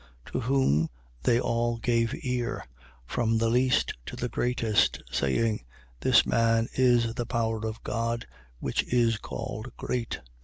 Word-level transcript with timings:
To 0.33 0.39
whom 0.39 0.89
they 1.21 1.39
all 1.39 1.77
gave 1.77 2.15
ear, 2.25 2.65
from 3.05 3.37
the 3.37 3.51
least 3.51 3.93
to 4.07 4.15
the 4.15 4.29
greatest, 4.29 4.99
saying: 5.11 5.63
This 5.99 6.25
man 6.25 6.67
is 6.73 7.13
the 7.13 7.27
power 7.27 7.63
of 7.63 7.83
God, 7.83 8.25
which 8.57 8.81
is 8.91 9.19
called 9.19 9.67
great. 9.77 10.19